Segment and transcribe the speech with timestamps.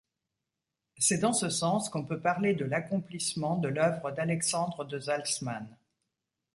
[0.97, 5.77] C'est dans ce sens qu'on peut parler de l'accomplissement de l'œuvre d'Alexandre de Salzmann.